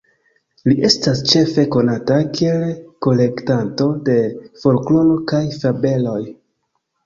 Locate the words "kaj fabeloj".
5.35-6.21